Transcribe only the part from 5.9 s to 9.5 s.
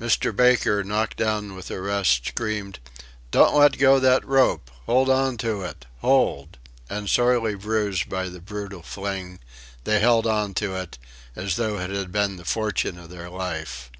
Hold!" And sorely bruised by the brutal fling,